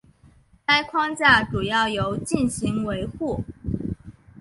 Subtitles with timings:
[0.65, 3.43] 该框架主要由进行维护。